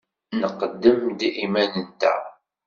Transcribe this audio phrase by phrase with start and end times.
[0.39, 2.21] Nqeddem-d iman-nteɣ.